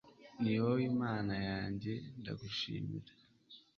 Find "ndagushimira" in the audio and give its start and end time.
2.19-3.11